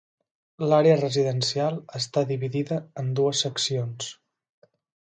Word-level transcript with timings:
L'àrea 0.69 0.95
residencial 1.01 1.77
està 2.01 2.25
dividida 2.33 2.81
en 3.05 3.17
dues 3.21 3.47
seccions. 3.47 4.15